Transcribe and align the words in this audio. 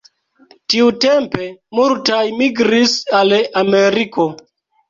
Tiutempe 0.73 1.49
multaj 1.81 2.23
migris 2.39 2.97
al 3.21 3.39
Ameriko. 3.63 4.27